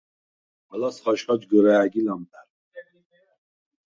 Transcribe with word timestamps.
ალას 0.73 0.97
ხაჟხა 1.03 1.33
ჯგჷრა̄̈გი 1.41 2.01
ლამპა̈რ. 2.05 2.47